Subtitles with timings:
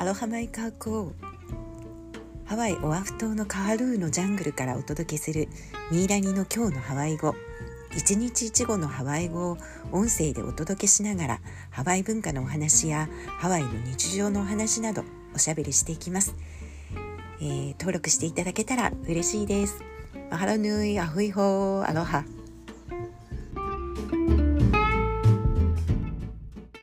[0.00, 1.12] アロハマイカーコー
[2.44, 5.48] ハワイオアフ島のカハルーのジャングルからお届けする
[5.90, 7.34] ミイラニの今日のハワイ語。
[7.96, 9.58] 一日一語のハワイ語を
[9.90, 11.40] 音声でお届けしながら
[11.70, 13.08] ハワイ文化のお話や
[13.40, 15.02] ハワイの日常のお話など
[15.34, 16.36] おしゃべりしていきます、
[17.40, 19.82] えー、登録していただけたら嬉しいです。
[20.30, 22.24] マハラヌイアフイホーアロハ。